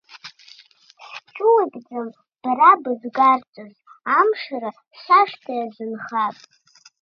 Сҵәыуатәӡам, 1.13 2.07
бара 2.41 2.71
бызгарҵыз, 2.81 3.73
Амшра 4.17 4.71
сашҭа 5.03 5.51
иазынхап. 5.55 6.37